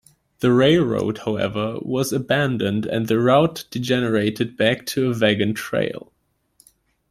The 0.39 0.51
railroad, 0.51 1.19
however, 1.25 1.77
was 1.79 2.11
abandoned, 2.11 2.87
and 2.87 3.07
the 3.07 3.19
route 3.19 3.65
degenerated 3.69 4.57
back 4.57 4.87
to 4.87 5.11
a 5.11 5.15
wagon 5.19 5.53
trail. 5.53 6.11